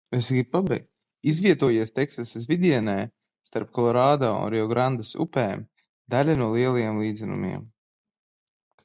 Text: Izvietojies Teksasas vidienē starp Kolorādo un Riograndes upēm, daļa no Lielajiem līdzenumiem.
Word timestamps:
Izvietojies 1.31 1.91
Teksasas 1.97 2.47
vidienē 2.51 2.95
starp 3.49 3.69
Kolorādo 3.79 4.31
un 4.39 4.49
Riograndes 4.55 5.13
upēm, 5.27 5.63
daļa 6.15 6.37
no 6.41 6.49
Lielajiem 6.57 6.99
līdzenumiem. 7.03 7.69